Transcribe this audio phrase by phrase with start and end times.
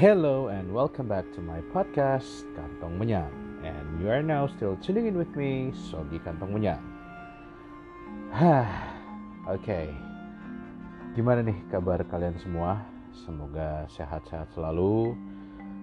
[0.00, 3.28] Hello and welcome back to my podcast Kantong Menyang
[3.60, 6.80] And you are now still tuning in with me, Sogi Kantong Menyang
[8.32, 8.96] Hah,
[9.44, 9.92] oke okay.
[11.12, 12.80] Gimana nih kabar kalian semua?
[13.12, 15.12] Semoga sehat-sehat selalu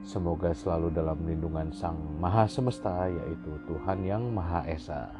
[0.02, 5.14] Semoga selalu dalam lindungan Sang Maha Semesta Yaitu Tuhan Yang Maha Esa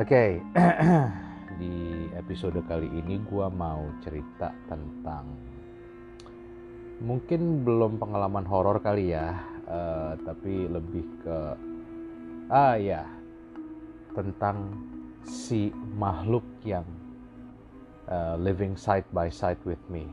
[0.00, 0.30] Oke, okay.
[1.60, 5.49] di episode kali ini gue mau cerita tentang
[7.00, 11.38] mungkin belum pengalaman horor kali ya, uh, tapi lebih ke
[12.52, 13.08] ah ya
[14.12, 14.76] tentang
[15.24, 16.84] si makhluk yang
[18.04, 20.04] uh, living side by side with me,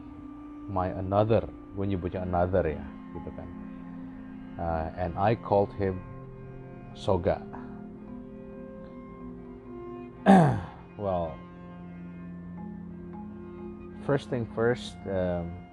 [0.72, 1.44] my another,
[1.76, 3.50] gue nyebutnya another ya, gitu kan,
[4.56, 6.00] uh, and I called him
[6.96, 7.44] Soga.
[11.00, 11.36] well,
[14.08, 15.67] first thing first, um,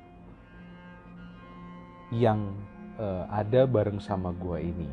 [2.12, 2.52] yang
[3.00, 4.88] uh, ada bareng sama gue ini,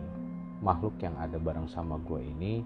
[0.63, 2.63] makhluk yang ada bareng sama gue ini,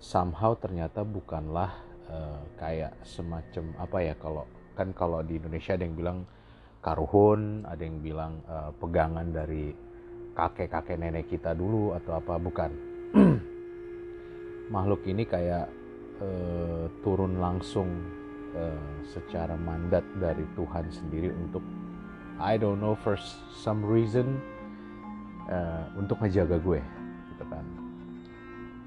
[0.00, 1.70] somehow ternyata bukanlah
[2.10, 4.44] uh, kayak semacam apa ya kalau
[4.76, 6.18] kan kalau di Indonesia ada yang bilang
[6.82, 9.72] karuhun, ada yang bilang uh, pegangan dari
[10.36, 12.70] kakek-kakek nenek kita dulu atau apa bukan.
[14.70, 15.70] makhluk ini kayak
[16.22, 17.88] uh, turun langsung
[18.54, 21.62] uh, secara mandat dari Tuhan sendiri untuk
[22.36, 23.16] I don't know for
[23.64, 24.36] some reason
[25.48, 26.80] uh, untuk ngejaga gue
[27.32, 27.64] gitu kan.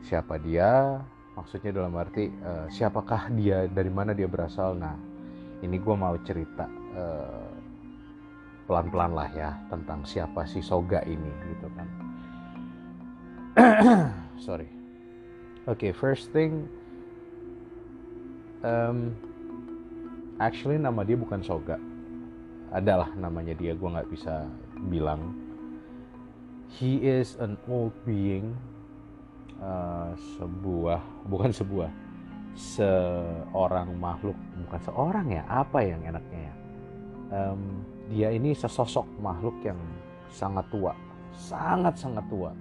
[0.06, 1.02] Siapa dia?
[1.33, 3.66] Maksudnya dalam arti uh, siapakah dia?
[3.66, 4.78] Dari mana dia berasal?
[4.78, 4.94] Nah
[5.66, 7.50] ini gue mau cerita uh,
[8.69, 11.88] pelan-pelan lah ya tentang siapa si Soga ini gitu kan.
[14.45, 14.69] Sorry.
[15.66, 16.69] Oke okay, first thing
[18.61, 19.17] um,
[20.38, 21.88] actually nama dia bukan Soga
[22.73, 24.46] adalah namanya dia gue nggak bisa
[24.90, 25.34] bilang.
[26.69, 28.53] He is an old being.
[29.59, 31.91] Uh, sebuah bukan sebuah
[32.56, 34.38] seorang makhluk.
[34.63, 36.53] Bukan seorang ya apa yang enaknya ya?
[37.29, 39.78] Um, dia ini sesosok makhluk yang
[40.31, 40.96] sangat tua
[41.40, 42.52] sangat sangat tua.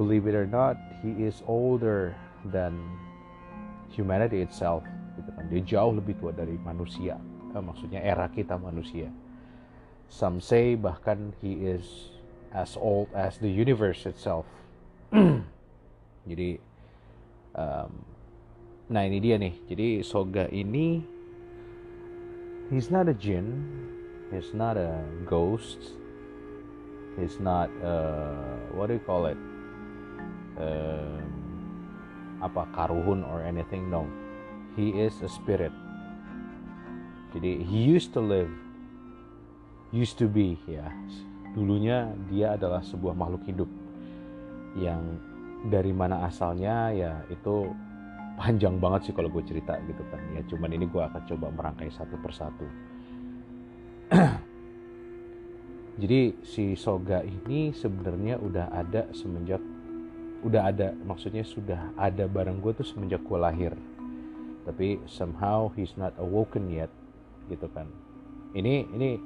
[0.00, 2.16] Believe it or not he is older
[2.48, 2.76] than
[3.92, 4.82] humanity itself
[5.20, 5.44] gitu kan.
[5.52, 7.20] Dia jauh lebih tua dari manusia
[7.60, 9.08] maksudnya era kita manusia.
[10.06, 12.14] Some say bahkan he is
[12.54, 14.46] as old as the universe itself.
[16.30, 16.58] Jadi
[17.54, 17.90] um,
[18.90, 19.54] nah ini dia nih.
[19.66, 21.02] Jadi Soga ini
[22.70, 23.66] he's not a jinn
[24.34, 25.94] he's not a ghost
[27.14, 29.38] he's not uh, what do you call it?
[30.56, 31.24] Um,
[32.40, 34.04] apa karuhun or anything no.
[34.76, 35.72] He is a spirit
[37.36, 38.48] jadi he used to live
[39.94, 40.88] used to be ya.
[41.52, 43.70] Dulunya dia adalah sebuah makhluk hidup
[44.76, 45.00] yang
[45.72, 47.72] dari mana asalnya ya itu
[48.36, 50.20] panjang banget sih kalau gue cerita gitu kan.
[50.36, 52.66] Ya cuman ini gue akan coba merangkai satu persatu.
[56.00, 59.64] Jadi si Soga ini sebenarnya udah ada semenjak
[60.44, 63.72] udah ada maksudnya sudah ada bareng gue tuh semenjak gue lahir.
[64.68, 66.92] Tapi somehow he's not awoken yet
[67.50, 67.86] gitu kan.
[68.56, 69.20] Ini ini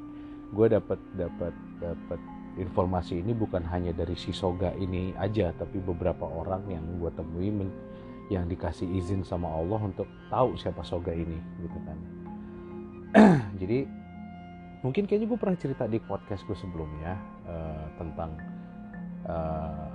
[0.50, 2.20] gue dapat dapat dapat
[2.58, 7.48] informasi ini bukan hanya dari si Soga ini aja tapi beberapa orang yang gue temui
[7.54, 7.70] men,
[8.26, 11.98] yang dikasih izin sama Allah untuk tahu siapa Soga ini gitu kan.
[13.60, 13.86] Jadi
[14.80, 17.12] mungkin kayaknya gue pernah cerita di podcast gue sebelumnya
[17.44, 18.30] uh, tentang
[19.28, 19.88] uh,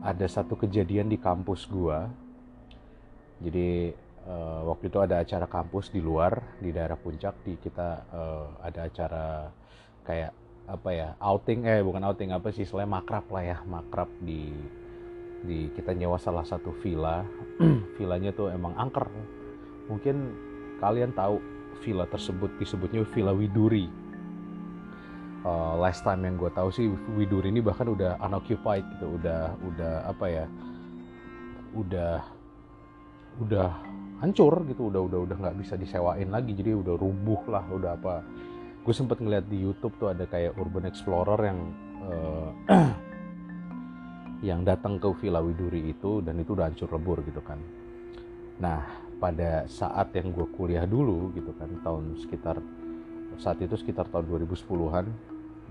[0.00, 1.98] ada satu kejadian di kampus gue
[3.40, 3.96] jadi
[4.26, 8.80] uh, waktu itu ada acara kampus di luar di daerah puncak di kita uh, ada
[8.88, 9.26] acara
[10.04, 10.32] kayak
[10.70, 14.54] apa ya outing eh bukan outing apa sih selain makrab lah ya makrab di
[15.44, 17.24] di kita nyewa salah satu villa.
[17.96, 19.08] Villanya tuh emang angker.
[19.88, 20.16] Mungkin
[20.80, 21.40] kalian tahu
[21.80, 23.88] villa tersebut disebutnya villa Widuri.
[25.40, 26.84] Uh, last time yang gue tahu sih
[27.16, 30.44] Widuri ini bahkan udah unoccupied gitu udah udah apa ya
[31.72, 32.20] udah
[33.40, 33.72] udah
[34.20, 36.52] hancur gitu udah udah udah nggak bisa disewain lagi.
[36.52, 38.14] Jadi udah rubuh lah udah apa.
[38.80, 41.58] Gue sempet ngeliat di YouTube tuh ada kayak urban explorer yang
[42.04, 42.48] uh,
[44.48, 47.60] yang datang ke Villa Widuri itu dan itu udah hancur lebur gitu kan.
[48.60, 48.80] Nah
[49.20, 52.56] pada saat yang gue kuliah dulu gitu kan tahun sekitar
[53.36, 55.06] saat itu sekitar tahun 2010-an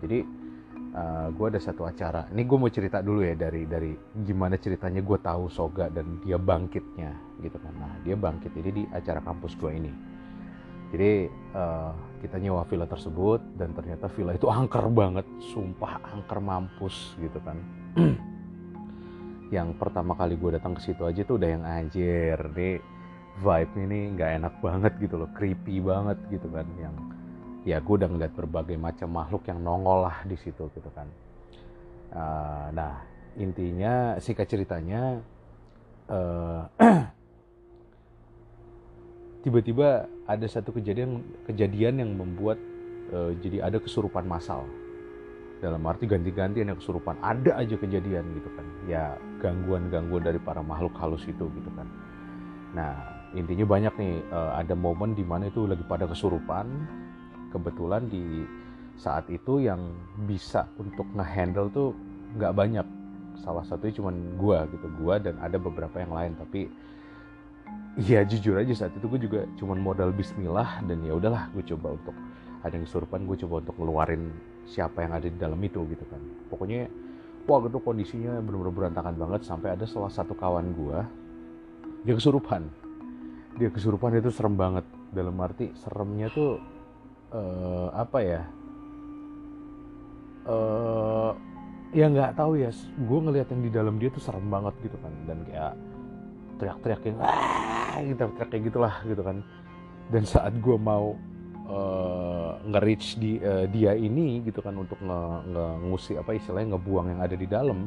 [0.05, 0.21] jadi
[0.93, 2.25] uh, gue ada satu acara.
[2.33, 3.93] Ini gue mau cerita dulu ya dari dari
[4.25, 7.73] gimana ceritanya gue tahu Soga dan dia bangkitnya gitu kan.
[7.77, 9.91] Nah dia bangkit ini di acara kampus gue ini.
[10.89, 11.93] Jadi uh,
[12.25, 17.57] kita nyewa villa tersebut dan ternyata villa itu angker banget sumpah angker mampus gitu kan.
[19.55, 22.37] Yang pertama kali gue datang ke situ aja tuh udah yang anjir.
[22.53, 22.77] Nih
[23.41, 26.69] vibe ini nggak enak banget gitu loh creepy banget gitu kan.
[26.77, 27.18] Yang
[27.69, 31.05] ya gue udah ngeliat berbagai macam makhluk yang nongol lah di situ gitu kan.
[32.09, 33.05] Uh, nah
[33.37, 35.21] intinya singkat ceritanya
[36.09, 36.65] uh,
[39.45, 42.57] tiba-tiba ada satu kejadian kejadian yang membuat
[43.13, 44.65] uh, jadi ada kesurupan massal.
[45.59, 47.19] Dalam arti ganti-ganti ada kesurupan.
[47.21, 48.65] Ada aja kejadian gitu kan.
[48.89, 49.13] Ya
[49.43, 51.85] gangguan-gangguan dari para makhluk halus itu gitu kan.
[52.73, 52.95] Nah
[53.37, 56.65] intinya banyak nih uh, ada momen di mana itu lagi pada kesurupan
[57.49, 58.45] kebetulan di
[58.99, 59.79] saat itu yang
[60.27, 61.89] bisa untuk ngehandle tuh
[62.35, 62.87] nggak banyak.
[63.39, 66.67] Salah satunya cuman gua gitu gua dan ada beberapa yang lain tapi
[67.99, 71.99] ya jujur aja saat itu gue juga cuman modal Bismillah dan ya udahlah gue coba
[71.99, 72.15] untuk
[72.63, 74.23] ada yang kesurupan gue coba untuk ngeluarin
[74.67, 76.21] siapa yang ada di dalam itu gitu kan.
[76.51, 76.87] Pokoknya
[77.47, 80.99] wah itu kondisinya benar-benar berantakan banget sampai ada salah satu kawan gue
[82.07, 82.67] dia kesurupan.
[83.59, 84.85] Dia kesurupan itu serem banget.
[85.11, 86.61] Dalam arti seremnya tuh
[87.33, 88.41] uh, apa ya?
[90.49, 91.31] Uh,
[91.93, 92.69] ya nggak tahu ya
[93.05, 95.73] gue ngeliat yang di dalam dia tuh serem banget gitu kan dan kayak
[96.61, 99.37] teriak-teriak yang ah gitu teriak kayak gitulah gitu kan.
[100.09, 101.13] Dan saat gue mau
[101.69, 105.19] uh, nge-reach di, uh, dia ini gitu kan untuk nge,
[105.53, 107.85] nge ngusir apa istilahnya ngebuang yang ada di dalam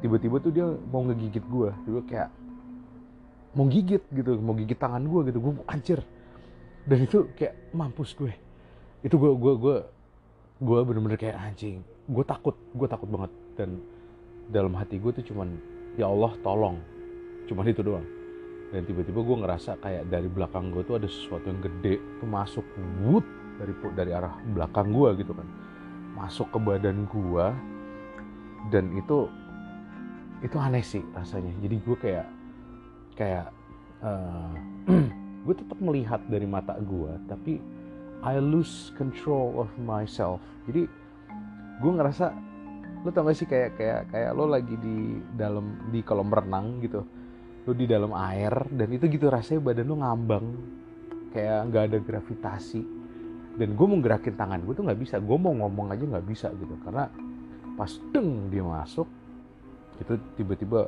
[0.00, 2.32] tiba-tiba tuh dia mau ngegigit gue gue kayak
[3.52, 5.38] mau gigit gitu mau gigit tangan gue gitu.
[5.44, 6.00] Gue anjir
[6.82, 8.34] dan itu kayak mampus gue.
[9.06, 9.76] Itu gue gue gue
[10.62, 13.32] gue bener-bener kayak anjing gue takut gue takut banget.
[13.54, 13.78] Dan
[14.50, 15.54] dalam hati gue tuh cuman
[15.94, 16.78] ya Allah tolong.
[17.46, 18.06] Cuma itu doang.
[18.74, 22.66] Dan tiba-tiba gue ngerasa kayak dari belakang gue tuh ada sesuatu yang gede tuh masuk
[23.04, 23.26] wood
[23.60, 25.46] dari dari arah belakang gue gitu kan.
[26.18, 27.46] Masuk ke badan gue
[28.74, 29.30] dan itu
[30.42, 31.54] itu aneh sih rasanya.
[31.62, 32.26] Jadi gue kayak
[33.14, 33.46] kayak
[34.02, 34.50] uh,
[35.42, 37.58] gue tetap melihat dari mata gue tapi
[38.22, 40.38] I lose control of myself.
[40.70, 40.86] Jadi
[41.82, 42.30] gue ngerasa
[43.02, 47.02] lo tau gak sih kayak kayak kayak lo lagi di dalam di kolam renang gitu.
[47.66, 50.46] Lu di dalam air dan itu gitu rasanya badan lu ngambang.
[51.34, 52.82] Kayak nggak ada gravitasi.
[53.58, 55.18] Dan gue mau gerakin tangan gue tuh nggak bisa.
[55.18, 56.78] Gue mau ngomong aja nggak bisa gitu.
[56.86, 57.10] Karena
[57.74, 59.10] pas deng dia masuk
[59.98, 60.86] itu tiba-tiba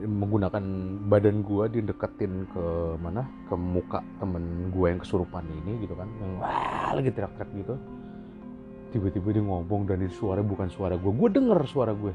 [0.00, 0.64] menggunakan
[1.06, 2.64] badan gue dia deketin ke
[2.98, 3.28] mana?
[3.46, 7.74] Ke muka temen gue yang kesurupan ini gitu kan yang wah lagi teriak-teriak gitu.
[8.92, 12.12] Tiba-tiba dia ngomong dan itu suara bukan suara gue gue denger suara gue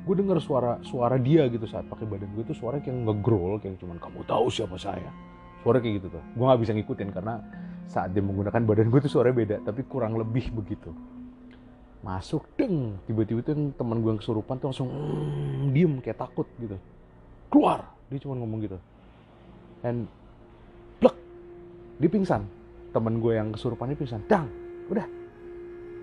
[0.00, 3.76] gue denger suara suara dia gitu saat pakai badan gue itu suara kayak ngegrol kayak
[3.78, 5.10] cuman kamu tahu siapa saya?
[5.62, 6.22] Suara kayak gitu tuh.
[6.36, 7.34] Gue nggak bisa ngikutin karena
[7.86, 10.92] saat dia menggunakan badan gue tuh suaranya beda tapi kurang lebih begitu.
[12.00, 16.80] Masuk deng tiba-tiba tuh teman gue yang kesurupan tuh langsung mm, diem kayak takut gitu
[17.50, 17.84] keluar.
[18.08, 18.78] Dia cuma ngomong gitu.
[19.82, 20.06] And
[21.02, 21.14] plek
[21.98, 22.46] dia pingsan.
[22.94, 24.22] Teman gue yang kesurupan ini pingsan.
[24.30, 24.46] Dang
[24.88, 25.06] udah.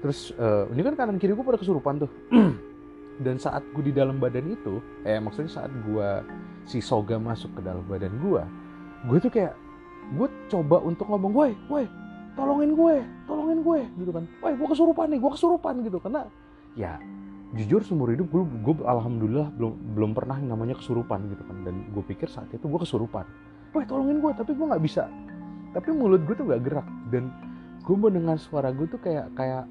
[0.03, 2.11] Terus uh, ini kan kanan kiri gue pada kesurupan tuh.
[3.25, 6.09] Dan saat gue di dalam badan itu eh maksudnya saat gue
[6.69, 8.43] si soga masuk ke dalam badan gue
[9.09, 9.57] gue tuh kayak
[10.13, 11.81] gue coba untuk ngomong gue gue
[12.37, 12.95] tolongin gue
[13.25, 14.23] tolongin gue gitu kan.
[14.53, 15.97] Gue kesurupan nih gue kesurupan gitu.
[15.97, 16.29] Karena
[16.77, 17.01] ya
[17.55, 21.57] jujur seumur hidup gue, gue alhamdulillah belum belum pernah yang namanya kesurupan gitu kan.
[21.63, 23.23] Dan gue pikir saat itu gue kesurupan.
[23.71, 25.07] Woi tolongin gue tapi gue nggak bisa.
[25.71, 26.87] Tapi mulut gue tuh gak gerak.
[27.07, 27.31] Dan
[27.87, 29.63] gue mendengar suara gue tuh kayak kayak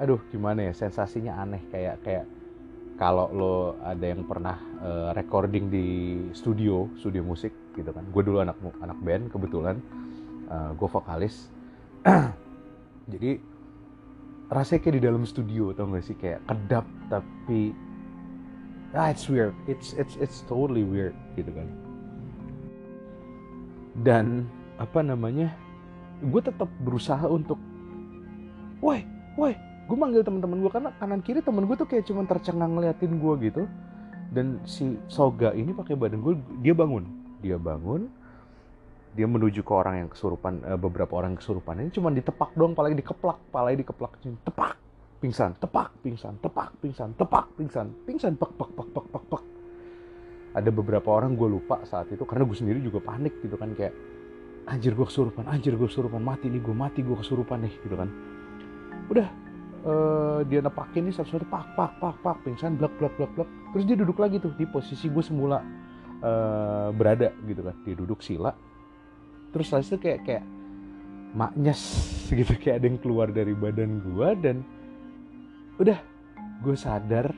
[0.00, 1.62] aduh gimana ya sensasinya aneh.
[1.70, 2.26] Kayak kayak
[2.98, 5.86] kalau lo ada yang pernah uh, recording di
[6.34, 8.02] studio studio musik gitu kan.
[8.10, 9.78] Gue dulu anak anak band kebetulan.
[10.50, 11.46] Uh, eh, gue vokalis.
[13.12, 13.49] Jadi
[14.50, 16.18] rasanya kayak di dalam studio tau gak sih?
[16.18, 17.70] Kayak kedap tapi
[18.94, 19.54] ah it's weird.
[19.70, 21.68] It's it's it's totally weird gitu kan.
[24.02, 24.50] Dan
[24.82, 25.54] apa namanya
[26.20, 27.56] gue tetap berusaha untuk
[28.80, 29.04] woi
[29.36, 29.54] woi
[29.88, 33.34] gue manggil teman-teman gue karena kanan kiri temen gue tuh kayak cuma tercengang ngeliatin gue
[33.46, 33.62] gitu.
[34.30, 37.06] Dan si Soga ini pakai badan gue dia bangun.
[37.40, 38.10] Dia bangun
[39.10, 41.82] dia menuju ke orang yang kesurupan uh, beberapa orang yang kesurupan.
[41.82, 44.12] Ini cuma ditepak doang palanya dikeplak palanya dikeplak.
[44.22, 44.72] Tepak
[45.20, 49.42] pingsan tepak pingsan tepak pingsan tepak pingsan pingsan pak pak pak pak pak pak.
[50.56, 53.92] Ada beberapa orang gue lupa saat itu karena gue sendiri juga panik gitu kan kayak
[54.66, 58.08] anjir gue kesurupan anjir gue kesurupan mati nih gue mati gue kesurupan nih gitu kan.
[59.12, 59.28] Udah
[59.84, 63.84] uh, dia nepakin nih satu-satu pak pak pak pak pingsan blak blak blak blak terus
[63.86, 65.60] dia duduk lagi tuh di posisi gue semula
[66.24, 67.76] uh, berada gitu kan.
[67.84, 68.56] Dia duduk sila
[69.50, 70.44] terus itu kayak kayak
[71.34, 71.82] maknyes
[72.30, 74.56] gitu kayak ada yang keluar dari badan gue dan
[75.78, 75.98] udah
[76.62, 77.32] gue sadar.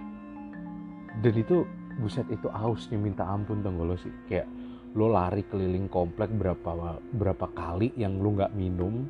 [1.21, 1.63] Dan itu
[2.01, 4.11] buset itu ausnya minta ampun dong lo sih?
[4.27, 4.49] Kayak
[4.97, 9.05] lo lari keliling komplek berapa berapa kali yang lo nggak minum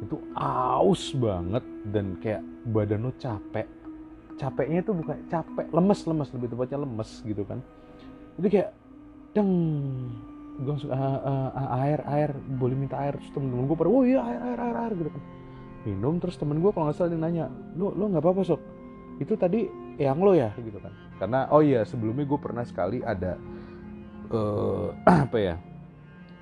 [0.00, 1.64] itu aus banget.
[1.90, 3.66] Dan kayak badan lo capek.
[4.36, 7.58] Capeknya itu bukan capek lemes lemes lebih tepatnya lemes gitu kan.
[8.38, 8.70] Itu kayak
[9.34, 9.50] deng
[10.56, 11.20] gue langsung uh,
[11.52, 13.16] uh, air air boleh minta air.
[13.20, 15.22] Terus temen-temen gue pada oh iya air air air air gitu kan.
[15.86, 17.44] Minum terus temen gue kalau nggak salah dia nanya
[17.76, 18.60] lo lo nggak apa-apa sok?
[19.20, 19.68] Itu tadi
[20.00, 20.92] yang lo ya gitu kan.
[21.20, 23.36] Karena oh iya sebelumnya gue pernah sekali ada
[24.32, 24.90] uh,
[25.28, 25.54] apa ya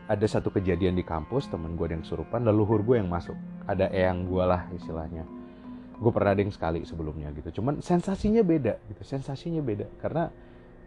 [0.04, 3.36] ada satu kejadian di kampus temen gue yang kesurupan leluhur gue yang masuk.
[3.66, 5.24] Ada eyang gue lah istilahnya.
[5.96, 7.60] Gue pernah yang sekali sebelumnya gitu.
[7.62, 9.02] Cuman sensasinya beda gitu.
[9.02, 9.88] Sensasinya beda.
[9.98, 10.28] Karena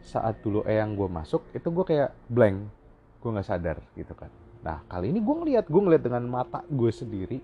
[0.05, 2.76] saat dulu eyang gue masuk itu gue kayak blank
[3.17, 4.29] gue nggak sadar gitu kan.
[4.61, 7.39] Nah kali ini gue ngeliat gue ngeliat dengan mata gue sendiri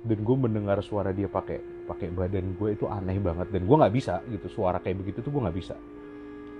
[0.00, 3.94] dan gue mendengar suara dia pakai pakai badan gue itu aneh banget dan gue nggak
[3.94, 4.46] bisa gitu.
[4.48, 5.76] Suara kayak begitu tuh gue nggak bisa.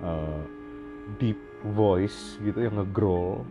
[0.01, 0.45] Uh,
[1.19, 1.37] deep
[1.77, 3.45] voice gitu yang ngegrowl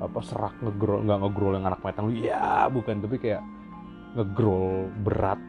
[0.00, 3.00] apa serak ngegrowl nggak ngegrowl yang anak metal ya bukan.
[3.00, 3.42] Tapi kayak
[4.20, 5.40] ngegrowl berat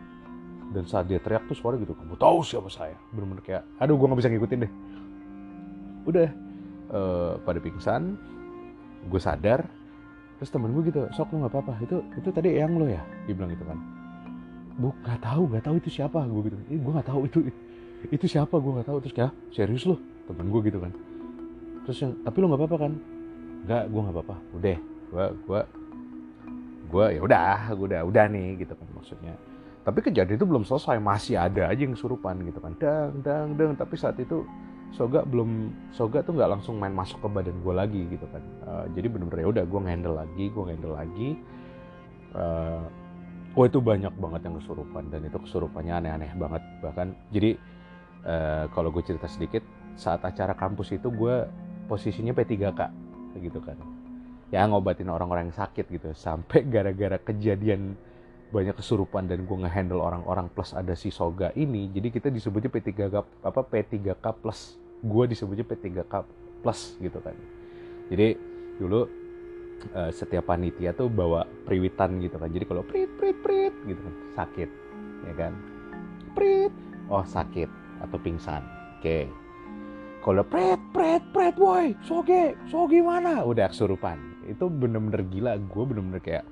[0.71, 2.95] dan saat dia teriak tuh suara gitu kamu tahu siapa saya?
[3.11, 4.73] Bener-bener kayak aduh gue nggak bisa ngikutin deh.
[6.07, 6.29] Udah
[6.95, 8.15] uh, pada pingsan
[9.07, 9.65] gue sadar
[10.41, 11.73] terus temen gue gitu sok lu nggak apa-apa.
[11.85, 13.05] Itu itu tadi yang lo ya?
[13.29, 13.77] Dia bilang gitu kan.
[14.77, 16.57] Bu nggak tahu nggak tahu itu siapa gue gitu.
[16.73, 17.39] Eh, gue nggak tahu itu
[18.09, 18.97] itu siapa gue nggak tahu.
[19.05, 20.91] Terus kayak serius lo temen gue gitu kan.
[21.85, 22.91] Terus yang tapi lo nggak apa-apa kan?
[23.69, 24.35] Nggak gue nggak apa-apa.
[24.57, 24.77] Udah
[25.11, 25.61] gue gue
[26.91, 29.33] gue ya udah gue udah udah nih gitu kan maksudnya.
[29.81, 32.73] Tapi kejadian itu belum selesai masih ada aja yang surupan gitu kan.
[32.77, 33.73] Dang dang dang.
[33.77, 34.45] Tapi saat itu
[34.91, 38.43] Soga belum Soga tuh nggak langsung main masuk ke badan gue lagi gitu kan.
[38.67, 41.29] Uh, jadi bener-bener ya udah gue ngendel lagi gue ngendel lagi.
[42.35, 42.83] Uh,
[43.55, 46.63] oh itu banyak banget yang kesurupan dan itu kesurupannya aneh-aneh banget.
[46.83, 47.55] Bahkan jadi
[48.27, 49.63] uh, kalau gue cerita sedikit
[49.95, 51.47] saat acara kampus itu gue
[51.87, 52.81] posisinya P3K
[53.39, 53.79] gitu kan.
[54.51, 56.11] Ya ngobatin orang-orang yang sakit gitu.
[56.11, 57.95] Sampai gara-gara kejadian
[58.51, 63.15] banyak kesurupan dan gue ngehandle orang-orang plus ada si Soga ini jadi kita disebutnya P3K
[63.47, 66.13] apa P3K plus gue disebutnya P3K
[66.61, 67.33] plus gitu kan.
[68.13, 68.37] Jadi
[68.77, 69.09] dulu
[69.97, 72.49] uh, setiap panitia tuh bawa priwitan gitu kan.
[72.53, 74.69] Jadi kalau prit prit prit gitu kan sakit
[75.25, 75.53] ya kan?
[76.37, 76.73] Prit
[77.09, 77.69] oh sakit
[78.01, 78.61] atau pingsan
[78.97, 79.03] oke.
[79.03, 79.25] Okay.
[80.21, 83.41] kalau prit prit prit boy soge soge mana?
[83.41, 84.21] Udah kesurupan.
[84.45, 86.45] Itu bener-bener gila gue bener-bener kayak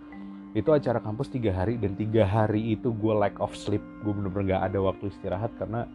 [0.57, 3.81] itu acara kampus tiga hari dan tiga hari itu gue lack of sleep.
[4.01, 5.85] Gue bener-bener gak ada waktu istirahat karena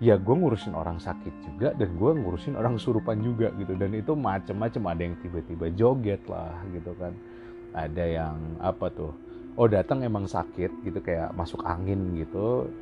[0.00, 3.76] ya gue ngurusin orang sakit juga dan gue ngurusin orang surupan juga gitu.
[3.76, 4.80] Dan itu macem-macem.
[4.80, 7.12] Ada yang tiba-tiba joget lah gitu kan.
[7.76, 9.12] Ada yang apa tuh?
[9.60, 12.72] Oh datang emang sakit gitu kayak masuk angin gitu.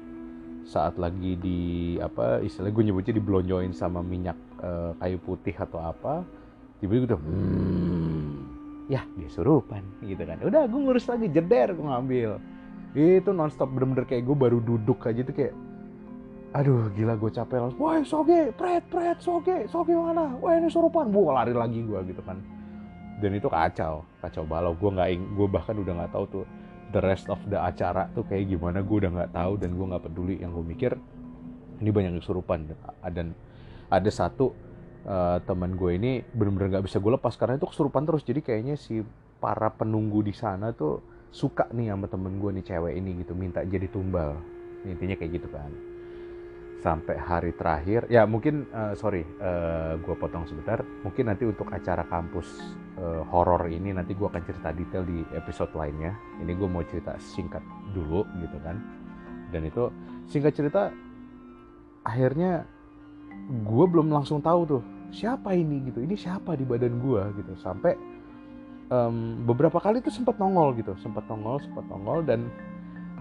[0.63, 1.61] Saat lagi di
[1.99, 6.23] apa istilah gue nyebutnya diblonjoin sama minyak uh, kayu putih atau apa
[6.79, 8.27] tiba-tiba udah hmm,
[8.87, 10.39] ya dia surupan gitu kan.
[10.39, 12.31] Udah gue ngurus lagi jeder gue ngambil.
[12.95, 15.57] Itu nonstop bener-bener kayak gue baru duduk aja tuh kayak
[16.57, 17.81] aduh gila gue capek langsung.
[17.81, 20.33] Wah soge pret pret soge soge mana?
[20.41, 22.41] Wah ini surupan gue lari lagi gue gitu kan.
[23.21, 24.73] Dan itu kacau kacau balau.
[24.73, 26.45] Gue nggak gue bahkan udah nggak tahu tuh
[26.95, 28.81] the rest of the acara tuh kayak gimana.
[28.81, 30.35] Gue udah nggak tahu dan gue nggak peduli.
[30.41, 30.93] Yang gue mikir
[31.85, 32.73] ini banyak yang surupan.
[33.13, 33.37] Dan
[33.93, 34.57] ada satu
[35.05, 38.25] uh, teman gue ini bener-bener gak bisa gue lepas karena itu kesurupan terus.
[38.25, 39.05] Jadi kayaknya si
[39.37, 43.37] para penunggu di sana tuh suka nih sama temen gue nih cewek ini gitu.
[43.37, 44.33] Minta jadi tumbal.
[44.89, 45.98] Intinya kayak gitu kan
[46.79, 48.07] sampai hari terakhir.
[48.07, 50.83] Ya mungkin uh, sorry uh, gue potong sebentar.
[51.03, 52.47] Mungkin nanti untuk acara kampus
[52.99, 56.15] uh, horor ini nanti gue akan cerita detail di episode lainnya.
[56.39, 58.79] Ini gue mau cerita singkat dulu gitu kan.
[59.51, 59.91] Dan itu
[60.31, 60.95] singkat cerita
[62.07, 62.63] akhirnya
[63.49, 65.99] gue belum langsung tahu tuh siapa ini gitu.
[65.99, 67.53] Ini siapa di badan gue gitu.
[67.59, 67.99] Sampai
[68.95, 70.95] um, beberapa kali tuh sempat nongol gitu.
[71.03, 72.47] Sempat nongol sempat nongol dan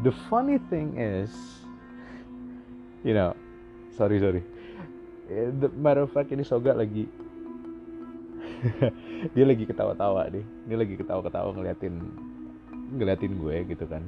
[0.06, 1.34] the funny thing is
[3.02, 3.34] you know
[3.98, 4.46] sorry sorry.
[5.28, 7.10] Eh, the matter of fact ini Soga lagi.
[9.34, 10.46] Dia lagi ketawa-tawa nih.
[10.70, 11.96] Dia lagi ketawa-ketawa ngeliatin
[12.94, 14.06] ngeliatin gue gitu kan.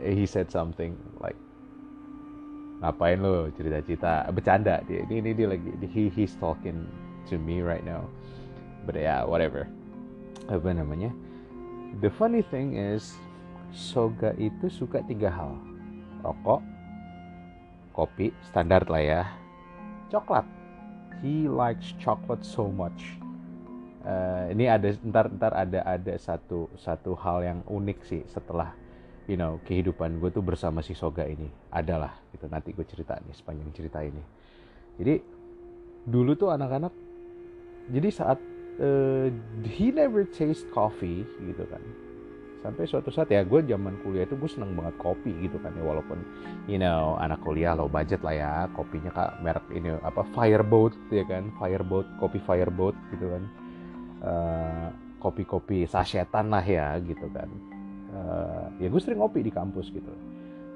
[0.00, 1.36] Eh, he said something like
[2.80, 4.26] ngapain lo cerita-cerita?
[4.32, 5.04] Bercanda dia.
[5.06, 6.88] Ini, ini dia lagi he he's talking
[7.28, 8.08] to me right now.
[8.88, 9.68] But yeah whatever.
[10.48, 11.12] Apa namanya?
[12.02, 13.14] The funny thing is
[13.70, 15.54] Soga itu suka tiga hal.
[16.24, 16.73] Rokok
[17.94, 19.22] kopi standar lah ya.
[20.10, 20.44] Coklat.
[21.22, 23.16] He likes chocolate so much.
[24.04, 28.76] Uh, ini ada ntar ntar ada ada satu satu hal yang unik sih setelah
[29.24, 31.48] you know kehidupan gue tuh bersama si Soga ini.
[31.72, 32.50] Adalah gitu.
[32.50, 34.20] Nanti gue cerita nih sepanjang cerita ini.
[35.00, 35.14] Jadi
[36.04, 36.92] dulu tuh anak-anak
[37.88, 38.38] jadi saat
[38.80, 39.28] uh,
[39.64, 41.80] he never taste coffee gitu kan
[42.64, 45.84] sampai suatu saat ya gue zaman kuliah itu gue seneng banget kopi gitu kan ya
[45.84, 46.16] walaupun
[46.64, 51.28] you know anak kuliah low budget lah ya kopinya kak merek ini apa Fireboat ya
[51.28, 53.44] kan Fireboat kopi Fireboat gitu kan.
[54.24, 54.88] Uh,
[55.20, 57.48] kopi-kopi sasetan lah ya gitu kan.
[58.12, 60.12] Uh, ya gue sering ngopi di kampus gitu.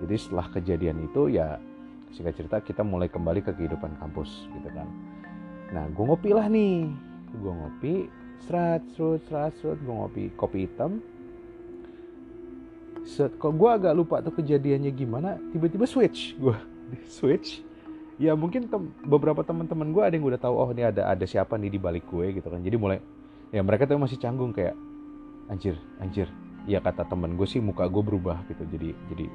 [0.04, 1.60] Jadi setelah kejadian itu ya
[2.16, 4.88] singkat cerita kita mulai kembali ke kehidupan kampus gitu kan.
[5.72, 6.88] Nah gue ngopi lah nih.
[7.36, 7.94] Gue ngopi
[8.48, 11.00] serat serut serat serut gue ngopi kopi hitam
[13.16, 16.56] kok gue agak lupa tuh kejadiannya gimana tiba-tiba switch gue
[17.18, 17.64] switch.
[18.18, 21.54] Ya mungkin tem beberapa teman-teman gue ada yang udah tahu oh ini ada ada siapa
[21.54, 22.58] nih di balik gue gitu kan.
[22.58, 22.98] Jadi mulai
[23.54, 24.74] ya mereka tuh masih canggung kayak
[25.46, 26.26] anjir anjir.
[26.66, 28.66] Ya kata temen gue sih muka gue berubah gitu.
[28.74, 29.26] Jadi jadi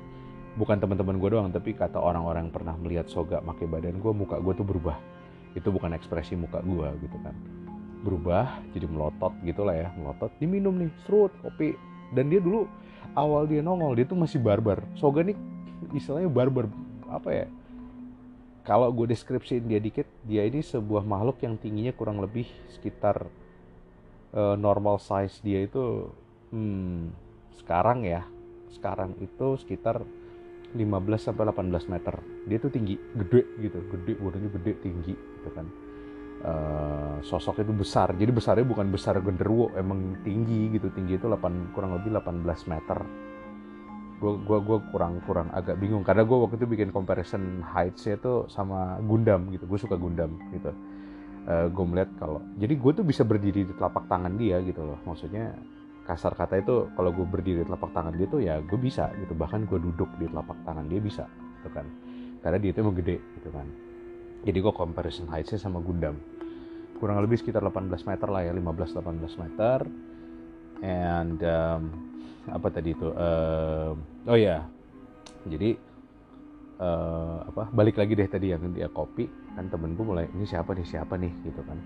[0.60, 4.36] bukan teman-teman gue doang tapi kata orang-orang yang pernah melihat soga pakai badan gue muka
[4.44, 5.00] gue tuh berubah.
[5.56, 7.32] Itu bukan ekspresi muka gue gitu kan.
[8.04, 10.28] Berubah jadi melotot gitulah ya melotot.
[10.44, 11.72] Diminum nih serut kopi.
[12.12, 12.68] Dan dia dulu
[13.14, 14.82] awal dia nongol dia tuh masih barbar.
[14.98, 15.38] Soga nih
[15.94, 16.70] istilahnya barbar
[17.10, 17.48] apa ya?
[18.64, 23.28] Kalau gue deskripsiin dia dikit dia ini sebuah makhluk yang tingginya kurang lebih sekitar
[24.32, 26.08] uh, normal size dia itu
[26.54, 27.12] hmm,
[27.64, 28.24] sekarang ya.
[28.72, 30.02] Sekarang itu sekitar
[30.74, 30.82] 15
[31.22, 32.16] sampai 18 meter.
[32.50, 33.80] Dia tuh tinggi gede gitu.
[33.94, 35.83] Gede badannya gede tinggi gitu kan
[36.44, 38.14] uh, sosok itu besar.
[38.14, 40.92] Jadi besarnya bukan besar genderuwo emang tinggi gitu.
[40.92, 43.00] Tinggi itu 8 kurang lebih 18 meter.
[44.24, 46.04] Gue gua gua kurang kurang agak bingung.
[46.04, 49.68] Karena gue waktu itu bikin comparison heightsnya itu sama Gundam gitu.
[49.68, 50.72] Gue suka Gundam gitu.
[51.44, 54.84] Uh, eh, gue melihat kalau jadi gue tuh bisa berdiri di telapak tangan dia gitu
[54.84, 55.00] loh.
[55.04, 55.56] Maksudnya
[56.04, 59.36] kasar kata itu kalau gue berdiri di telapak tangan dia tuh ya gue bisa gitu.
[59.36, 61.28] Bahkan gue duduk di telapak tangan dia bisa
[61.60, 61.88] gitu kan.
[62.44, 63.68] Karena dia itu emang gede gitu kan.
[64.44, 66.20] Jadi gue comparison heightsnya sama Gundam
[67.04, 69.80] kurang lebih sekitar 18 meter lah ya 15-18 meter.
[70.80, 71.82] And um,
[72.48, 73.92] apa tadi itu uh,
[74.28, 74.62] oh ya yeah.
[75.48, 75.80] jadi
[76.80, 80.72] uh, apa balik lagi deh tadi yang dia kopi kan temen gue mulai ini siapa
[80.72, 81.32] nih siapa nih?
[81.44, 81.78] Gitu kan.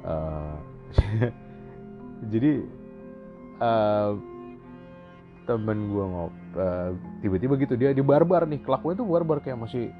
[0.00, 0.56] Uh,
[2.32, 2.64] jadi
[3.60, 4.16] uh,
[5.44, 9.92] temen gue ngop uh, tiba-tiba gitu dia di barbar nih kelakuannya tuh barbar kayak masih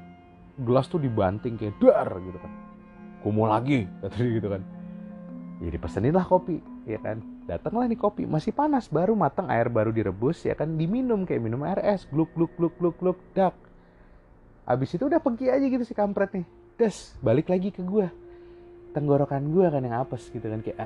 [0.65, 2.66] gelas tuh dibanting kayak dar gitu kan
[3.25, 4.61] mau lagi kata dia gitu kan.
[5.57, 7.19] Jadi pesenin lah kopi ya kan.
[7.47, 10.77] Datanglah nih kopi masih panas baru matang air baru direbus ya kan.
[10.77, 13.55] Diminum kayak minum air es gluk gluk gluk gluk gluk dak.
[14.67, 16.45] Abis itu udah pergi aja gitu si kampret nih.
[16.77, 18.07] Des balik lagi ke gue
[18.95, 20.77] tenggorokan gue kan yang apes gitu kan kayak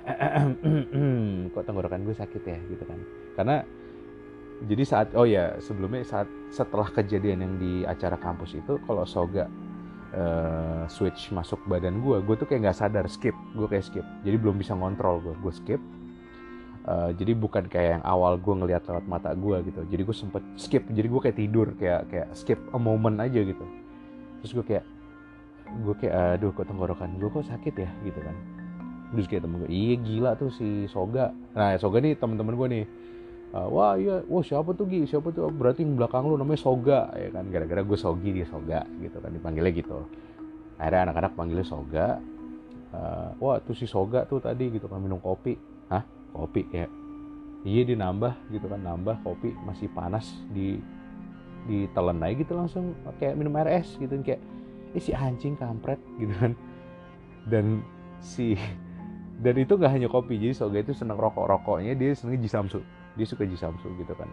[1.56, 3.00] kok tenggorokan gue sakit ya gitu kan.
[3.40, 3.56] Karena
[4.68, 9.50] jadi saat oh ya sebelumnya saat setelah kejadian yang di acara kampus itu kalau soga
[10.16, 13.36] uh, switch masuk badan gue gue tuh kayak nggak sadar skip.
[13.56, 14.06] Gue kayak skip.
[14.24, 15.82] Jadi belum bisa ngontrol gue gue skip.
[16.82, 19.82] Uh, jadi bukan kayak yang awal gue ngelihat lewat mata gue gitu.
[19.86, 20.84] Jadi gue sempet skip.
[20.90, 23.66] Jadi gue kayak tidur kayak kayak skip a moment aja gitu.
[24.42, 24.86] Terus gue kayak
[25.72, 27.90] gue kayak aduh kok tenggorokan gue kok sakit ya?
[28.02, 28.36] Gitu kan.
[29.12, 31.30] Terus kayak temen gue iya gila tuh si Soga.
[31.54, 32.84] Nah Soga nih teman-teman gue nih
[33.56, 34.24] uh, wah iya.
[34.28, 35.08] Wah siapa tuh Gi?
[35.08, 35.52] Siapa tuh?
[35.52, 37.48] Berarti yang belakang lu namanya Soga ya kan?
[37.52, 40.08] Gara-gara gue Sogi dia Soga gitu kan dipanggilnya gitu.
[40.80, 42.08] Akhirnya anak-anak panggilnya Soga.
[42.92, 45.56] Uh, wah tuh si Soga tuh tadi gitu kan minum kopi.
[45.92, 46.04] Hah?
[46.32, 46.88] Kopi ya.
[47.62, 50.82] Iya dia nambah gitu kan nambah kopi masih panas di
[51.70, 54.12] ditelan aja gitu langsung kayak minum es gitu.
[54.26, 54.42] Kayak
[54.92, 56.52] eh si anjing kampret gitu kan.
[57.46, 57.86] Dan
[58.22, 58.58] si
[59.44, 62.82] dan itu nggak hanya kopi jadi Soga itu seneng rokok rokoknya dia seneng jisamsu
[63.16, 64.30] dia suka Jisamsu gitu kan.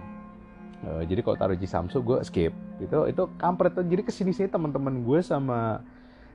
[0.78, 2.54] Uh, jadi kalau taruh Jisamsu gue skip.
[2.78, 3.74] Itu itu kampret.
[3.74, 5.82] Jadi ke sini sini teman-teman gue sama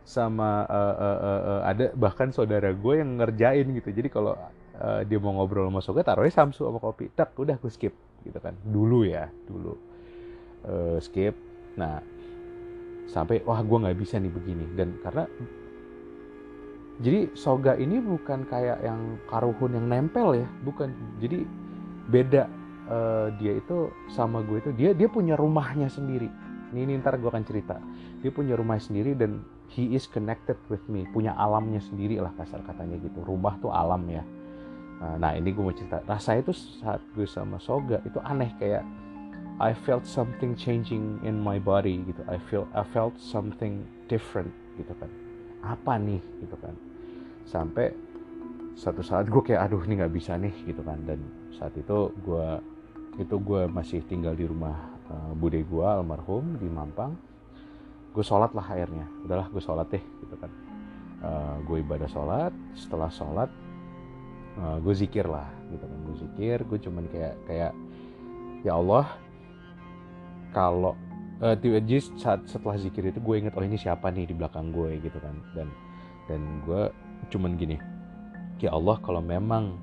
[0.04, 3.90] sama uh, uh, uh, uh, ada bahkan saudara gue yang ngerjain gitu.
[3.96, 4.36] Jadi kalau
[4.76, 7.08] uh, dia mau ngobrol sama Soga taruhnya Samsu sama kopi.
[7.16, 7.96] Tak udah gue skip
[8.28, 8.52] gitu kan.
[8.68, 9.80] Dulu ya dulu.
[10.68, 11.36] Uh, skip.
[11.80, 12.04] Nah
[13.08, 14.66] sampai wah gue nggak bisa nih begini.
[14.76, 15.24] Dan karena
[17.02, 20.48] jadi soga ini bukan kayak yang karuhun yang nempel ya.
[20.68, 20.92] Bukan.
[21.24, 21.63] Jadi
[22.10, 22.50] beda.
[22.84, 26.28] Uh, dia itu sama gue itu dia dia punya rumahnya sendiri.
[26.76, 27.80] Ini, ini ntar gue akan cerita.
[28.20, 29.40] Dia punya rumah sendiri dan
[29.72, 31.08] he is connected with me.
[31.16, 33.24] Punya alamnya sendiri lah kasar katanya gitu.
[33.24, 34.24] Rumah tuh alam ya.
[35.00, 36.04] Uh, nah ini gue mau cerita.
[36.04, 38.84] Rasanya itu saat gue sama Soga itu aneh kayak
[39.62, 42.20] I felt something changing in my body gitu.
[42.28, 45.08] I feel I felt something different gitu kan.
[45.64, 46.76] Apa nih gitu kan.
[47.48, 47.96] Sampai
[48.76, 51.00] satu saat gue kayak aduh ini nggak bisa nih gitu kan.
[51.06, 52.48] Dan saat itu gue
[53.22, 54.74] itu gue masih tinggal di rumah
[55.10, 57.14] uh, bude gue almarhum di Mampang.
[58.14, 60.52] Gue sholat lah akhirnya udahlah gue sholat deh gitu kan.
[61.24, 62.54] Uh, gue ibadah sholat.
[62.74, 63.50] Setelah sholat
[64.58, 66.00] uh, gue zikir lah gitu kan.
[66.10, 67.74] Gue zikir gue cuman kayak kayak
[68.66, 69.06] ya Allah
[70.54, 70.94] kalau
[71.42, 71.58] uh,
[72.18, 75.38] saat setelah zikir itu gue inget oh ini siapa nih di belakang gue gitu kan.
[75.54, 75.68] Dan
[76.26, 76.90] dan gue
[77.30, 77.78] cuman gini
[78.64, 79.76] ya Allah kalau memang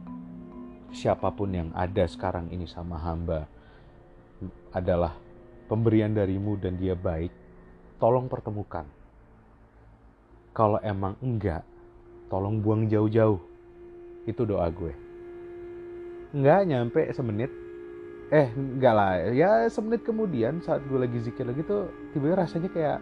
[0.90, 3.46] siapa pun yang ada sekarang ini sama hamba
[4.74, 5.14] adalah
[5.70, 7.31] pemberian darimu dan dia baik
[8.03, 8.87] tolong pertemukan.
[10.50, 11.62] Kalau emang enggak
[12.26, 13.38] tolong buang jauh-jauh.
[14.26, 14.92] Itu doa gue.
[16.35, 17.50] Enggak nyampe semenit.
[18.31, 19.12] Eh enggak lah.
[19.31, 22.98] Ya semenit kemudian saat gue lagi zikir lagi tuh tiba-tiba rasanya kayak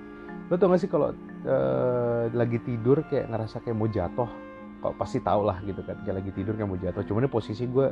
[0.48, 1.12] lo tau gak sih kalau
[1.44, 4.28] uh, lagi tidur kayak ngerasa kayak mau jatuh
[4.78, 5.98] kok pasti tau lah gitu kan.
[6.02, 7.02] Kayak lagi tidur kayak mau jatuh.
[7.06, 7.88] Cuman posisi gue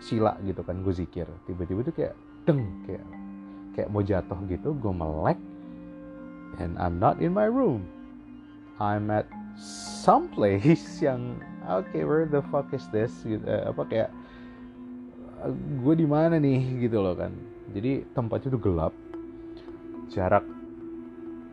[0.00, 1.26] sila gitu kan gue zikir.
[1.48, 2.14] Tiba-tiba tuh kayak
[2.46, 3.04] deng kayak
[3.76, 5.38] kayak mau jatuh gitu gue melek
[6.62, 7.88] and I'm not in my room.
[8.76, 9.28] I'm at
[9.60, 13.12] some place yang oke okay, where the fuck is this?
[13.24, 14.10] Gitu uh, apa kayak
[15.84, 16.88] gue di mana nih?
[16.88, 17.32] Gitu loh kan.
[17.72, 18.94] Jadi tempatnya tuh gelap.
[20.06, 20.44] Jarak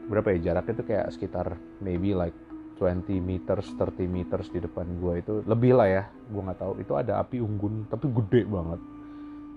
[0.07, 1.47] berapa ya jaraknya tuh kayak sekitar
[1.79, 2.35] maybe like
[2.77, 6.73] 20 meters 30 meters di depan gue itu lebih lah ya gue nggak tahu.
[6.81, 8.81] Itu ada api unggun tapi gede banget.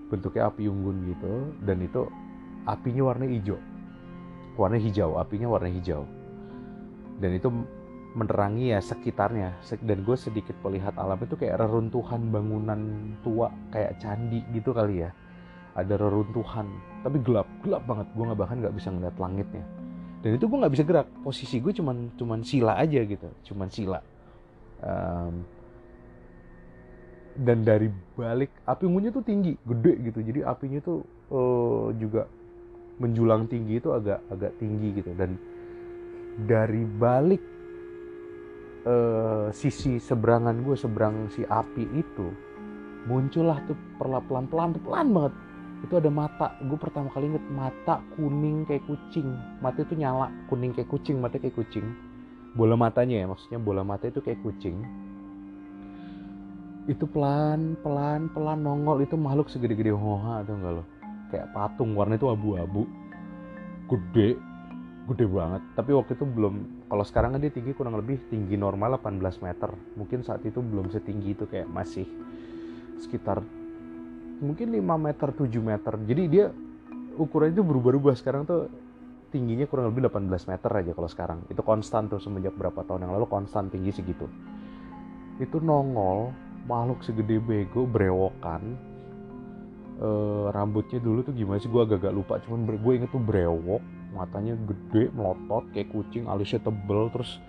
[0.07, 1.33] Bentuknya api unggun gitu
[1.65, 2.01] dan itu
[2.67, 3.57] apinya warna hijau.
[4.57, 6.03] Warna hijau apinya warna hijau.
[7.17, 7.49] Dan itu
[8.13, 9.57] menerangi ya sekitarnya.
[9.81, 15.11] Dan gue sedikit melihat alam itu kayak reruntuhan bangunan tua kayak candi gitu kali ya.
[15.77, 16.69] Ada reruntuhan
[17.01, 18.07] tapi gelap gelap banget.
[18.13, 19.65] Gue nggak bahkan nggak bisa ngeliat langitnya
[20.27, 21.07] dan itu gue nggak bisa gerak.
[21.23, 23.31] Posisi gue cuman cuman sila aja gitu.
[23.47, 24.03] Cuman sila.
[24.83, 25.47] Um,
[27.39, 27.87] dan dari
[28.19, 30.19] balik api unggunnya tuh tinggi gede gitu.
[30.19, 30.99] Jadi apinya tuh
[31.31, 32.27] uh, juga
[32.99, 35.15] menjulang tinggi itu agak agak tinggi gitu.
[35.15, 35.39] Dan
[36.43, 37.43] dari balik
[38.83, 42.27] uh, sisi seberangan gue seberang si api itu
[43.07, 45.33] muncullah tuh pelan pelan pelan banget
[45.85, 46.57] itu ada mata.
[46.65, 49.29] Gue pertama kali inget mata kuning kayak kucing.
[49.61, 50.33] Mata itu nyala.
[50.49, 51.85] Kuning kayak kucing mata kayak kucing.
[52.57, 54.81] Bola matanya ya maksudnya bola mata itu kayak kucing.
[56.89, 59.05] Itu pelan pelan pelan nongol.
[59.05, 60.83] Itu makhluk segede-gede hoha atau enggak lo?
[61.29, 61.93] Kayak patung.
[61.93, 62.89] Warna itu abu-abu.
[63.85, 64.39] Gede.
[65.07, 65.61] Gede banget.
[65.77, 66.53] Tapi waktu itu belum
[66.89, 69.69] kalau sekarang kan dia tinggi kurang lebih tinggi normal 18 meter.
[69.93, 72.09] Mungkin saat itu belum setinggi itu kayak masih
[72.97, 73.45] sekitar
[74.41, 75.93] mungkin 5 meter 7 meter.
[76.05, 76.45] Jadi dia
[77.17, 78.13] ukuran itu berubah-ubah.
[78.13, 78.69] Sekarang tuh
[79.33, 81.39] tingginya kurang lebih 18 meter aja kalau sekarang.
[81.49, 84.29] Itu konstan tuh semenjak berapa tahun yang lalu konstan tinggi segitu.
[85.41, 86.33] Itu nongol
[86.65, 88.77] makhluk segede bego brewokan.
[89.97, 90.09] E,
[90.53, 91.69] rambutnya dulu tuh gimana sih?
[91.69, 92.33] Gue agak-agak lupa.
[92.45, 93.81] Cuman gue inget tuh brewok
[94.15, 97.09] matanya gede melotot kayak kucing alisnya tebel.
[97.09, 97.41] Terus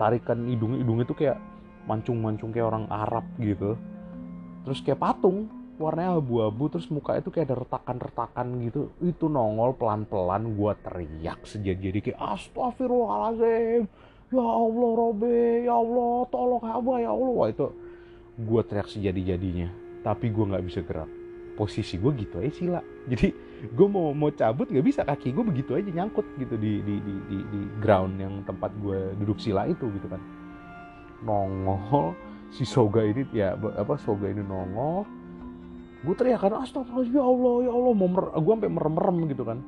[0.00, 1.38] tarikan hidung hidungnya tuh kayak
[1.84, 3.76] mancung-mancung kayak orang Arab gitu.
[4.62, 8.94] Terus kayak patung warnanya abu-abu terus muka itu kayak ada retakan-retakan gitu.
[9.02, 13.90] Itu nongol pelan-pelan gua teriak sejadi-jadi kayak astagfirullahaladzim
[14.32, 17.32] ya Allah Robe ya Allah tolong apa ya Allah.
[17.34, 17.66] Wah, itu
[18.46, 19.68] gua teriak sejadi-jadinya.
[20.06, 21.10] Tapi gua nggak bisa gerak.
[21.52, 22.80] Posisi gue gitu aja sila.
[23.12, 23.28] Jadi
[23.76, 25.04] gue mau mau cabut nggak bisa.
[25.04, 29.12] Kaki gue begitu aja nyangkut gitu di di, di di di ground yang tempat gue
[29.20, 30.22] duduk sila itu gitu kan.
[31.20, 32.16] Nongol.
[32.52, 35.08] Si soga ini ya apa soga ini nongol
[36.02, 37.92] gue teriak kan astagfirullah ya Allah ya Allah.
[37.94, 39.58] Mau mer gue sampai merem-merem gitu kan.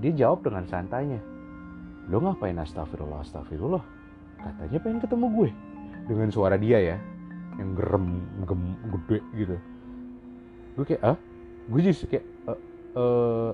[0.00, 1.20] Dia jawab dengan santainya
[2.08, 3.84] lo ngapain astagfirullah astagfirullah?
[4.40, 5.50] Katanya pengen ketemu gue
[6.04, 6.96] dengan suara dia ya
[7.56, 8.62] yang gerem gem
[8.92, 9.56] gede gitu.
[10.76, 11.16] Gue kayak ah
[11.64, 12.58] gue just kayak uh,
[12.98, 13.50] uh,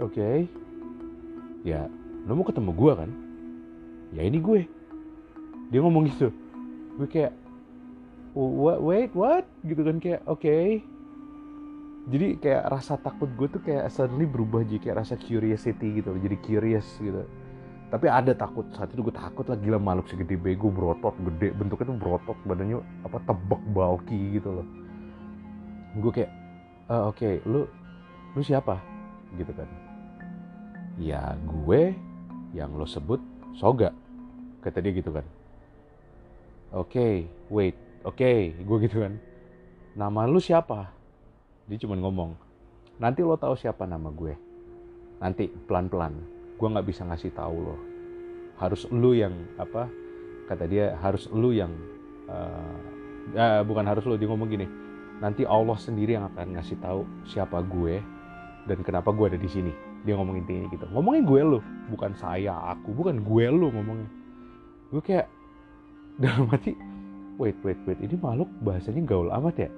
[0.00, 0.12] oke.
[0.12, 0.48] Okay.
[1.64, 1.88] ya
[2.24, 3.10] lo mau ketemu gue kan?
[4.16, 4.64] Ya ini gue.
[5.68, 6.32] Dia ngomong gitu.
[6.96, 7.36] Gue kayak
[8.34, 9.46] what wait what?
[9.62, 10.42] Gitu kan kayak oke.
[10.42, 10.82] Okay.
[12.04, 16.36] jadi kayak rasa takut gue tuh kayak suddenly berubah jadi kayak rasa curiosity gitu jadi
[16.44, 17.24] curious gitu.
[17.88, 21.94] Tapi ada takut saat itu gue takut lah gila makhluk segede bego berotot gede bentuknya
[21.94, 24.66] tuh berotot badannya apa tebak bulky gitu loh.
[25.96, 26.30] Gue kayak
[26.92, 27.64] uh, oke okay, lu
[28.36, 28.76] lu siapa?
[29.40, 29.68] Gitu kan.
[31.00, 31.96] Ya gue
[32.52, 33.22] yang lo sebut
[33.56, 33.96] soga
[34.60, 35.24] kata dia gitu kan.
[36.74, 37.14] Oke okay,
[37.48, 39.16] wait oke okay, gue gitu kan.
[39.96, 40.92] Nama lu siapa?
[41.64, 42.36] Dia cuma ngomong
[42.98, 44.34] nanti lo tahu siapa nama gue.
[45.18, 46.14] Nanti pelan pelan
[46.54, 47.76] gue nggak bisa ngasih tahu lo.
[48.60, 49.90] Harus lu yang apa
[50.46, 51.72] kata dia harus lu yang
[52.30, 52.76] uh,
[53.34, 54.66] uh, bukan harus lo dia ngomong gini.
[55.18, 58.02] Nanti Allah sendiri yang akan ngasih tahu siapa gue
[58.68, 59.72] dan kenapa gue ada di sini.
[60.04, 60.84] Dia ngomong intinya gitu.
[60.92, 62.92] Ngomongin gue lo bukan saya aku.
[62.92, 64.10] Bukan gue lo ngomongnya.
[64.92, 65.26] Gue kayak
[66.22, 66.93] dalam hati
[67.38, 67.98] wait wait wait.
[68.00, 69.70] Ini makhluk bahasanya gaul amat ya?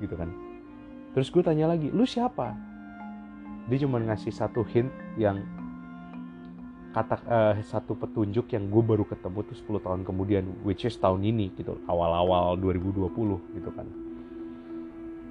[0.00, 0.30] Gitu kan.
[1.16, 2.54] Terus gue tanya lagi lu siapa?
[3.66, 5.42] Dia cuma ngasih satu hint yang
[6.90, 11.22] kata uh, satu petunjuk yang gue baru ketemu tuh 10 tahun kemudian which is tahun
[11.22, 11.78] ini gitu.
[11.86, 13.10] Awal-awal 2020
[13.58, 13.86] gitu kan.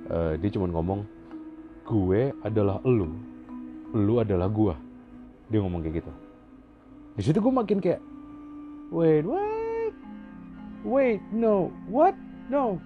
[0.09, 1.03] Uh, dia cuma ngomong
[1.83, 3.11] gue adalah lu.
[3.91, 4.75] Lu adalah gue
[5.49, 6.11] dia ngomong kayak gitu.
[7.17, 7.99] Di situ gue makin kayak
[8.93, 9.58] wait what
[10.85, 12.15] wait no what?
[12.49, 12.81] No.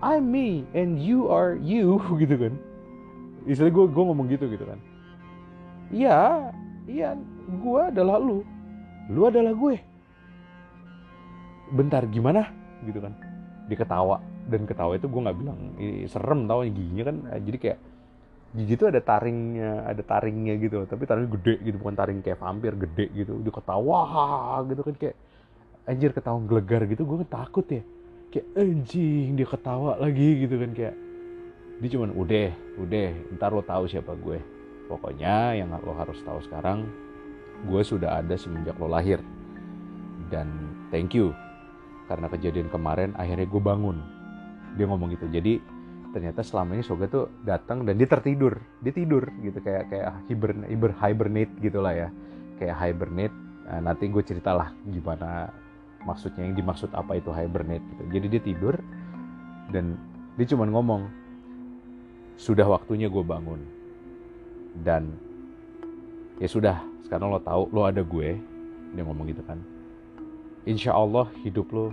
[0.00, 2.54] I'm me and you are you gitu kan?
[3.46, 4.80] Istilah gue gue ngomong gitu gitu kan?
[5.92, 6.50] Iya
[6.88, 7.14] iya
[7.46, 8.42] gue adalah lu.
[9.12, 9.76] Lu adalah gue.
[11.72, 12.48] Bentar gimana?
[12.84, 13.12] Gitu kan?
[13.70, 15.58] Dia ketawa dan ketawa itu gue nggak bilang
[16.08, 17.16] serem tau giginya kan.
[17.36, 17.78] Eh, jadi kayak
[18.56, 22.72] gigi itu ada taringnya ada taringnya gitu tapi taringnya gede gitu bukan taring kayak vampir
[22.72, 23.36] gede gitu.
[23.40, 24.00] Dia ketawa
[24.66, 25.16] gitu kan kayak
[25.86, 27.82] anjir ketawa gelegar gitu gue kan takut ya.
[28.34, 30.94] Kayak anjing dia ketawa lagi gitu kan kayak.
[31.80, 32.48] Dia cuman udah
[32.82, 34.42] udah ntar lo tahu siapa gue.
[34.90, 36.86] Pokoknya yang lo harus tahu sekarang
[37.66, 39.22] gue sudah ada semenjak lo lahir.
[40.26, 40.50] Dan
[40.90, 41.30] thank you
[42.10, 43.98] karena kejadian kemarin akhirnya gue bangun.
[44.74, 45.62] Dia ngomong gitu jadi
[46.10, 50.70] ternyata selama ini Soga tuh datang dan dia tertidur dia tidur gitu kayak kayak hibernate
[50.72, 52.08] hiber, hibernate gitulah ya.
[52.58, 53.36] Kayak hibernate
[53.68, 55.50] nah, nanti gue ceritalah gimana
[56.06, 58.02] maksudnya yang dimaksud apa itu hibernate gitu.
[58.14, 58.74] Jadi dia tidur
[59.74, 59.98] dan
[60.38, 61.10] dia cuma ngomong
[62.38, 63.60] sudah waktunya gue bangun.
[64.86, 65.18] Dan
[66.38, 68.38] ya sudah sekarang lo tahu lo ada gue
[68.94, 69.58] dia ngomong gitu kan.
[70.62, 71.90] Insya Allah hidup lo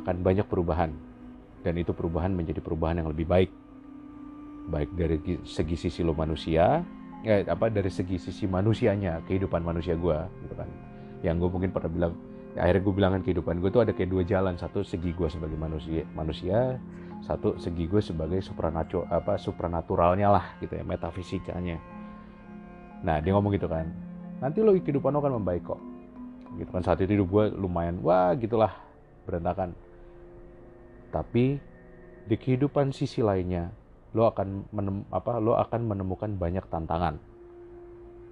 [0.00, 0.94] akan banyak perubahan
[1.66, 3.50] dan itu perubahan menjadi perubahan yang lebih baik.
[4.68, 6.80] Baik dari segi sisi lo manusia
[7.26, 10.68] ya apa dari segi sisi manusianya kehidupan manusia gue gitu kan.
[11.20, 12.14] Yang gue mungkin pernah bilang
[12.56, 14.56] akhirnya gue bilang kan kehidupan gue tuh ada kayak dua jalan.
[14.56, 16.80] Satu segi gue sebagai manusia manusia.
[17.18, 21.98] Satu segi gue sebagai supranatural apa supranaturalnya lah gitu ya metafisikanya
[22.98, 23.86] nah dia ngomong gitu kan
[24.38, 25.80] nanti lo kehidupan lo akan membaik kok.
[26.58, 28.70] Gitu kan saat itu hidup gue lumayan wah gitulah
[29.26, 29.74] berantakan.
[31.10, 31.58] Tapi
[32.28, 33.74] di kehidupan sisi lainnya
[34.14, 37.18] lo akan menem, apa lo akan menemukan banyak tantangan.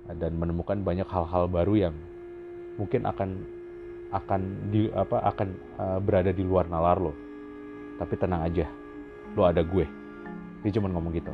[0.07, 1.95] Dan menemukan banyak hal-hal baru yang
[2.79, 3.43] mungkin akan
[4.15, 7.13] akan di apa akan uh, berada di luar nalar lo.
[7.99, 8.67] Tapi tenang aja
[9.35, 9.85] lo ada gue.
[10.63, 11.33] Dia cuma ngomong gitu.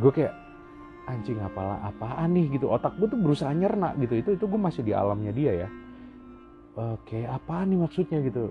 [0.00, 0.34] Gue kayak
[1.06, 2.58] anjing apalah apaan nih?
[2.58, 2.66] Gitu.
[2.66, 4.18] Otak gue tuh berusaha nyerna gitu.
[4.18, 5.68] Itu itu gue masih di alamnya dia ya.
[6.74, 8.18] Oke apa nih maksudnya?
[8.24, 8.50] Gitu.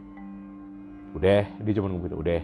[1.17, 2.17] Udah dia cuma ngomong gitu.
[2.23, 2.41] Udah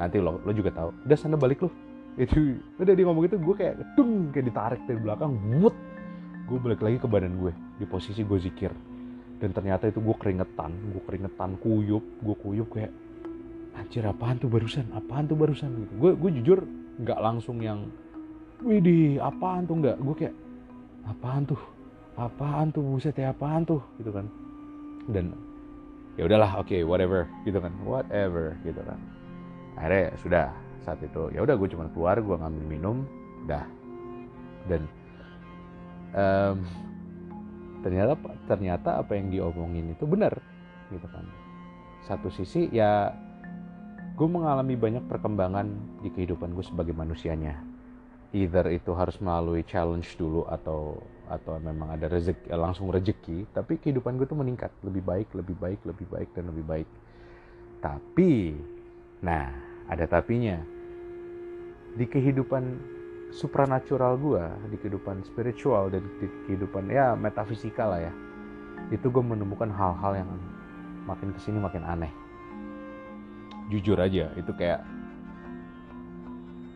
[0.00, 0.90] nanti lo lo juga tahu.
[1.06, 1.70] Udah sana balik lo.
[2.18, 5.76] Itu udah dia ngomong gitu gue kayak tung kayak ditarik dari belakang wut.
[6.48, 8.72] Gue balik lagi ke badan gue di posisi gue zikir
[9.38, 12.92] dan ternyata itu gue keringetan gue keringetan kuyup gue kuyup kayak
[13.78, 16.58] anjir apaan tuh barusan apaan tuh barusan gitu gue gue jujur
[16.98, 17.86] nggak langsung yang
[18.58, 19.96] Widih, apaan tuh nggak?
[20.02, 20.34] Gue kayak
[21.06, 21.60] apaan tuh?
[22.18, 24.26] Apaan tuh buset ya apaan tuh gitu kan?
[25.06, 25.30] Dan
[26.18, 28.98] ya udahlah, oke, okay, whatever gitu kan, whatever gitu kan.
[29.78, 30.46] Akhirnya sudah
[30.82, 32.96] saat itu ya udah gue cuma keluar, gue ngambil minum,
[33.46, 33.62] dah.
[34.66, 34.90] Dan
[36.18, 36.66] um,
[37.88, 40.36] ternyata ternyata apa yang diomongin itu benar
[40.92, 41.24] gitu kan.
[42.04, 43.16] Satu sisi ya
[44.12, 45.72] gue mengalami banyak perkembangan
[46.04, 47.56] di kehidupan gue sebagai manusianya.
[48.36, 51.00] Either itu harus melalui challenge dulu atau
[51.32, 54.68] atau memang ada rezeki langsung rezeki tapi kehidupan gue tuh meningkat.
[54.84, 56.88] Lebih baik lebih baik lebih baik dan lebih baik.
[57.80, 58.52] Tapi
[59.24, 59.48] nah
[59.88, 60.60] ada tapinya.
[61.96, 62.97] Di kehidupan
[63.30, 68.12] supranatural gue di kehidupan spiritual dan di kehidupan ya metafisika lah ya.
[68.88, 70.30] Itu gue menemukan hal-hal yang
[71.04, 72.12] makin ke sini makin aneh.
[73.68, 74.80] Jujur aja itu kayak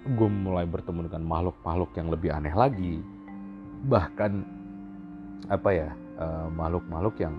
[0.02, 3.00] gue mulai bertemu dengan makhluk-makhluk yang lebih aneh lagi.
[3.88, 4.32] Bahkan
[5.50, 5.88] apa ya
[6.20, 7.34] uh, makhluk-makhluk yang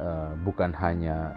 [0.00, 1.32] uh, bukan hanya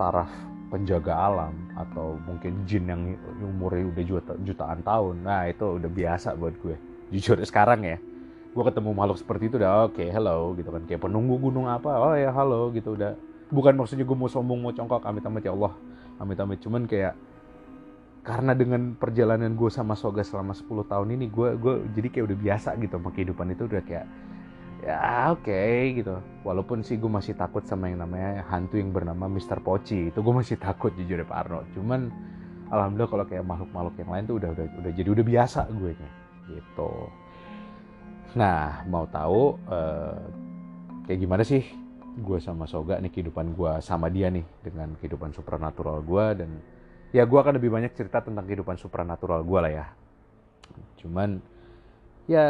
[0.00, 0.30] taraf
[0.74, 5.22] penjaga alam atau mungkin jin yang umurnya udah juta, jutaan tahun.
[5.22, 6.74] Nah itu udah biasa buat gue.
[7.14, 8.02] Jujur sekarang ya
[8.54, 10.82] gue ketemu makhluk seperti itu udah oke okay, hello gitu kan.
[10.90, 13.14] Kayak penunggu gunung apa oh ya halo gitu udah.
[13.54, 15.78] Bukan maksudnya gue mau sombong mau congkak amit amit ya Allah
[16.18, 17.14] amit amit cuman kayak
[18.24, 22.38] karena dengan perjalanan gue sama Soga selama 10 tahun ini gue gue jadi kayak udah
[22.40, 24.06] biasa gitu sama kehidupan itu udah kayak
[24.84, 26.20] ya oke okay, gitu.
[26.44, 29.64] Walaupun sih gue masih takut sama yang namanya hantu yang bernama Mr.
[29.64, 31.64] Pochi itu gue masih takut jujur ya Pak Arno.
[31.72, 32.12] Cuman
[32.68, 36.10] alhamdulillah kalau kayak makhluk-makhluk yang lain tuh udah udah udah jadi udah biasa gue nya
[36.52, 36.92] gitu.
[38.36, 40.20] Nah mau tahu uh,
[41.08, 41.64] kayak gimana sih
[42.14, 46.50] gue sama Soga nih kehidupan gue sama dia nih dengan kehidupan supranatural gue dan
[47.10, 49.86] ya gue akan lebih banyak cerita tentang kehidupan supranatural gue lah ya.
[51.00, 51.40] Cuman
[52.28, 52.46] ya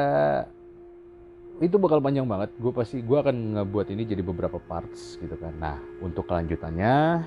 [1.63, 2.51] itu bakal panjang banget.
[2.59, 5.55] Gue pasti gue akan ngebuat ini jadi beberapa parts gitu kan.
[5.59, 7.23] Nah untuk kelanjutannya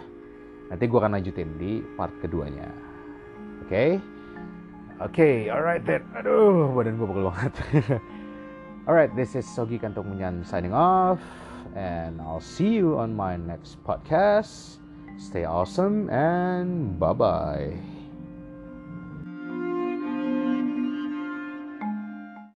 [0.68, 2.68] nanti gue akan lanjutin di part keduanya.
[3.64, 3.68] Oke?
[3.68, 3.90] Okay?
[4.98, 6.04] oke okay, alright then.
[6.18, 7.54] Aduh badan gue bakal banget.
[8.88, 11.20] Alright this is Sogi Kantong Munyan signing off
[11.76, 14.80] and I'll see you on my next podcast.
[15.20, 17.97] Stay awesome and bye bye